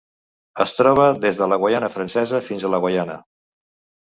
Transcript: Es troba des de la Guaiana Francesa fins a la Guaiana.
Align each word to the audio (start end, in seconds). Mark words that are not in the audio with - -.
Es 0.63 0.71
troba 0.77 1.03
des 1.25 1.41
de 1.41 1.49
la 1.51 1.59
Guaiana 1.65 1.91
Francesa 1.97 2.41
fins 2.49 2.67
a 2.67 2.73
la 2.77 2.81
Guaiana. 2.87 3.21